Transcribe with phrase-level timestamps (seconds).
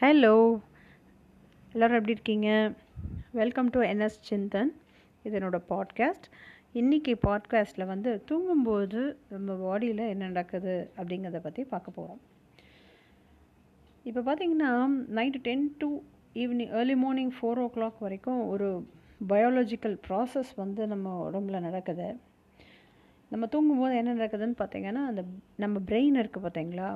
[0.00, 0.60] Hello
[1.72, 2.72] எல்லோரும் எப்படி இருக்கீங்க?
[3.30, 4.68] வெல்கம் டு என்எஸ் சிந்தன்
[5.22, 6.26] இது என்னோடய பாட்காஸ்ட்
[6.74, 12.20] இன்றைக்கி பாட்காஸ்ட்டில் வந்து தூங்கும்போது நம்ம பாடியில் என்ன நடக்குது அப்படிங்கிறத பற்றி பார்க்க போகிறோம்
[14.04, 15.96] இப்போ பார்த்தீங்கன்னா night ten to
[16.34, 18.88] evening early morning four o'clock வரைக்கும் ஒரு
[19.28, 22.16] பயாலஜிக்கல் ப்ராசஸ் வந்து நம்ம உடம்புல நடக்குது.
[23.30, 25.22] நம்ம தூங்கும்போது என்ன நடக்குதுன்னு பார்த்தீங்கன்னா அந்த
[25.56, 26.88] நம்ம பிரெயின் இருக்குது பார்த்தீங்களா?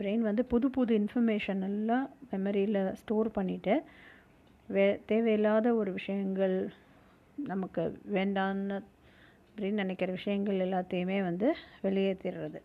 [0.00, 3.74] பிரெயின் வந்து புது புது இன்ஃபர்மேஷன் எல்லாம் மெமரியில் ஸ்டோர் பண்ணிவிட்டு
[4.68, 6.56] வே தேவையில்லாத ஒரு விஷயங்கள்
[7.50, 7.82] நமக்கு
[8.16, 8.76] வேண்டான்னு
[9.50, 11.48] அப்படின்னு நினைக்கிற விஷயங்கள் எல்லாத்தையுமே வந்து
[11.84, 12.60] வெளியேற்றிடுறது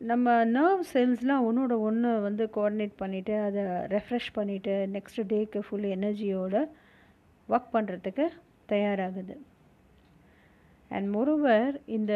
[0.00, 3.62] நம்ம நர்வ் செல்ஸ்லாம் ஒன்றோட ஒன்று வந்து கோஆர்டினேட் பண்ணிவிட்டு அதை
[3.94, 6.60] ரெஃப்ரெஷ் பண்ணிவிட்டு நெக்ஸ்ட் டேக்கு ஃபுல் எனர்ஜியோடு
[7.48, 8.24] ஒர்க் பண்ணுறதுக்கு
[8.72, 9.36] தயாராகுது.
[10.90, 12.14] அண்ட் மொரோவர் இந்த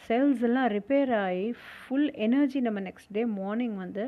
[0.00, 4.04] செல்ஸ் எல்லாம் ரிப்பேர் ஆகி ஃபுல் எனர்ஜி நம்ம நெக்ஸ்ட் டே மார்னிங் வந்து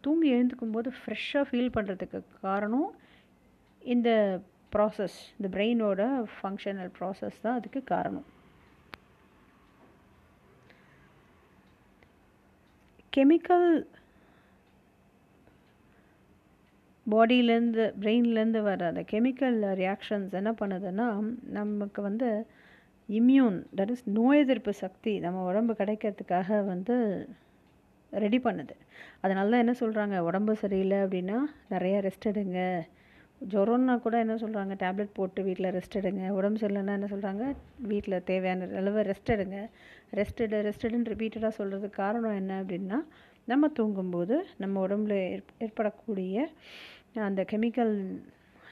[0.00, 2.90] தூங்கி எழுந்துக்கும் போது ஃப்ரெஷ்ஷாக ஃபீல் பண்ணுறதுக்கு காரணம்
[3.82, 4.10] இந்த
[4.76, 6.02] ப்ராசஸ் இந்த பிரெயினோட
[6.34, 8.26] ஃபங்க்ஷனல் ப்ராசஸ் தான் அதுக்கு காரணம்.
[13.12, 13.68] கெமிக்கல்
[17.12, 21.06] பாடியிலேருந்து பிரெயின்லேருந்து வர அந்த கெமிக்கல் ரியாக்ஷன்ஸ் என்ன பண்ணுதுன்னா
[21.58, 22.28] நமக்கு வந்து
[23.08, 26.96] இம்யூன் தட் இஸ் நோய் எதிர்ப்பு சக்தி நம்ம உடம்பு கிடைக்கிறதுக்காக வந்து
[28.12, 28.74] ரெடி பண்ணுது.
[29.24, 31.38] அதனால தான் என்ன சொல்கிறாங்க உடம்பு சரியில்லை அப்படின்னா
[31.74, 32.60] நிறையா ரெஸ்ட் எடுங்க.
[33.52, 36.22] ஜுரம்னா கூட என்ன சொல்கிறாங்க டேப்லெட் போட்டு வீட்டில் ரெஸ்ட் எடுங்க.
[36.38, 37.44] உடம்பு சரியில்லைன்னா என்ன சொல்கிறாங்க
[37.90, 39.58] வீட்டில் தேவையான அளவு ரெஸ்ட் எடுங்க.
[40.20, 42.98] ரெஸ்ட் எடு ரெஸ்ட் எடுன்னு ரிப்பீட்டடாக சொல்கிறதுக்கு காரணம் என்ன அப்படின்னா
[43.52, 45.14] நம்ம தூங்கும்போது நம்ம உடம்புல
[45.66, 46.48] ஏற்படக்கூடிய
[47.14, 47.94] அந்த கெமிக்கல்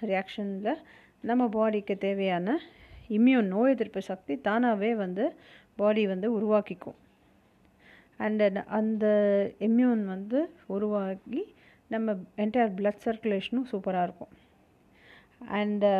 [0.01, 0.83] ரியாக்ஷனில்
[1.21, 2.59] நம்ம பாடிக்கு தேவையான
[3.09, 5.25] இம்யூன் நோய் எதிர்ப்பு சக்தி தானாகவே வந்து
[5.77, 6.99] பாடி வந்து உருவாக்கிக்கும்.
[8.17, 8.43] அண்ட்
[8.79, 9.07] அந்த
[9.59, 11.43] இம்யூன் வந்து உருவாக்கி
[11.91, 14.35] நம்ம என்டையர் பிளட் சர்க்குலேஷனும் சூப்பராக இருக்கும்.
[15.59, 15.91] அண்டு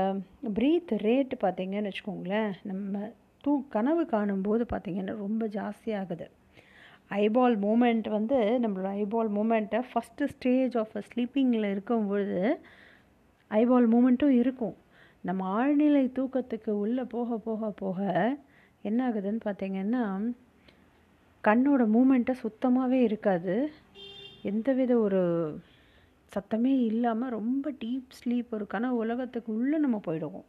[0.57, 3.13] ப்ரீத் uh, ரேட் பார்த்திங்கன்னு வச்சுக்கோங்களேன் நம்ம
[3.45, 6.27] தூ கனவு காணும்போது பார்த்திங்கன்னா ரொம்ப ஜாஸ்தியாகுது
[7.11, 12.61] ஐபால் மூமெண்ட் வந்து நம்மளோட ஐபால் மூமெண்ட்டை ஃபஸ்ட்டு ஸ்டேஜ் ஆஃப் ஸ்லீப்பிங்கில் இருக்கும்பொழுது
[13.51, 14.77] ஐபால் மூமெண்ட்டும் இருக்கும்.
[15.21, 18.39] நம்ம ஆழ்நிலை தூக்கத்துக்கு உள்ளே போக போக போக
[18.83, 20.35] என்ன ஆகுதுன்னு பார்த்தீங்கன்னா
[21.45, 23.71] கண்ணோட மூமெண்ட்டை சுத்தமாகவே இருக்காது.
[24.43, 25.23] எந்தவித ஒரு
[26.33, 30.45] சத்தமே இல்லாமல் ரொம்ப டீப் ஸ்லீப் ஒரு கனவு உலகத்துக்கு உள்ளே நம்ம போயிடுவோம்.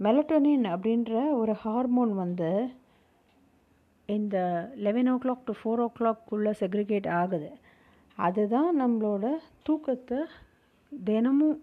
[0.00, 2.68] மெலட்டோனின் அப்படின்ற ஒரு ஹார்மோன் வந்து
[4.16, 4.36] இந்த
[4.84, 7.50] eleven o'clock to four ஓ கிளாக்குள்ளே செக்ரிகேட் ஆகுது.
[8.18, 9.26] அதுதான் நம்மளோட
[9.66, 10.20] தூக்கத்தை
[10.92, 11.58] தினமும்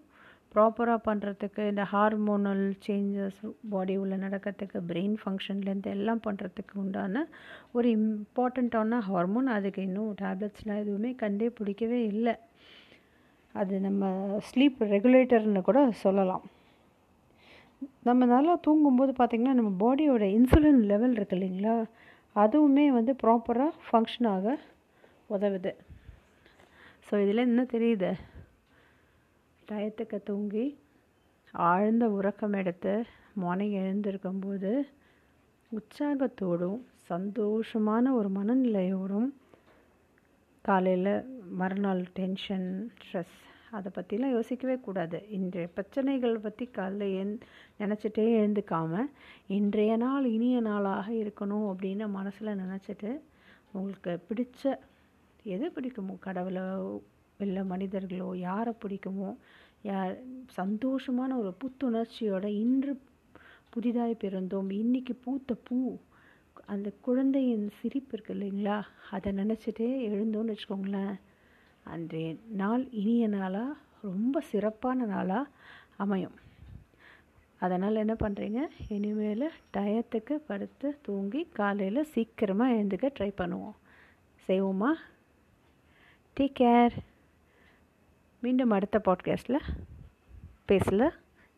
[0.54, 3.40] ப்ராப்பராக பண்ணுறதுக்கு இந்த ஹார்மோனல் சேஞ்சஸ்
[3.72, 7.24] பாடி உள்ள நடக்கிறதுக்கு பிரெயின் ஃபங்க்ஷன்லேருந்து எல்லாம் பண்ணுறதுக்கு உண்டான
[7.72, 12.34] ஒரு இம்பார்ட்டண்ட்டான ஹார்மோன் அதுக்கு இன்னும் டேப்லெட்ஸ்லாம் எதுவுமே கண்டே பிடிக்கவே இல்லை.
[13.54, 14.10] அது நம்ம
[14.48, 16.46] ஸ்லீப் ரெகுலேட்டர்னு கூட சொல்லலாம்.
[18.08, 21.76] நம்ம நல்லா தூங்கும்போது பார்த்திங்கன்னா நம்ம பாடியோட இன்சுலின் லெவல் இருக்கு இல்லைங்களா?
[22.42, 24.58] அதுவுமே வந்து ப்ராப்பராக ஃபங்க்ஷன் ஆக
[25.30, 25.72] உதவுது.
[27.06, 28.10] ஸோ இதில் என்ன தெரியுது?
[29.68, 30.66] டயத்துக்கு தூங்கி
[31.54, 32.92] ஆழ்ந்த உறக்கம் எடுத்து
[33.42, 34.72] மார்னிங் எழுந்திருக்கும்போது
[35.72, 39.28] உற்சாகத்தோடும் சந்தோஷமான ஒரு மனநிலையோடும்
[40.64, 41.12] காலையில்
[41.60, 42.68] மறுநாள் டென்ஷன்
[43.02, 43.36] ஸ்ட்ரெஸ்
[43.76, 45.18] அதை பற்றிலாம் யோசிக்கவே கூடாது.
[45.36, 47.34] இன்றைய பிரச்சனைகள் பற்றி காலைல எந்
[47.80, 49.08] நினச்சிட்டே எழுந்துக்காமல்
[49.56, 53.10] இன்றைய நாள் இனிய நாளாக இருக்கணும் அப்படின்னு மனசில் நினச்சிட்டு
[53.72, 54.62] உங்களுக்கு பிடிச்ச
[55.54, 56.66] எது பிடிக்குமோ கடவுளோ
[57.40, 59.30] இல்லை மனிதர்களோ யாரை பிடிக்குமோ
[59.90, 60.14] யார்
[60.60, 62.92] சந்தோஷமான ஒரு புத்துணர்ச்சியோட இன்று
[63.74, 64.68] புதிதாய் பிறந்தோம்.
[64.82, 65.78] இன்றைக்கி பூத்த பூ
[66.74, 68.76] அந்த குழந்தையின் சிரிப்பு இருக்குது இல்லைங்களா?
[69.16, 71.14] அதை நினச்சிட்டே எழுந்தோன்னு வச்சுக்கோங்களேன்.
[71.90, 73.72] அன்றைய நாள் இனிய நாளாக
[74.02, 75.48] ரொம்ப சிறப்பான நாளாக
[75.96, 76.34] அமையும்.
[77.58, 83.74] அதனால் என்ன பண்ணுறீங்க இனிமேல் டயத்துக்கு படுத்து தூங்கி காலையில் சீக்கிரமாக எழுந்துக்க ட்ரை பண்ணுவோம்.
[84.48, 84.92] செய்வோமா?
[86.40, 86.96] டேக் கேர்
[88.40, 89.60] மீண்டும் அடுத்த பாட்காஸ்ட்டில்
[90.68, 91.10] பேசல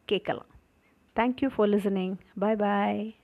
[0.04, 0.46] கேட்கலாம்.
[1.16, 3.14] Thank you for listening bye bye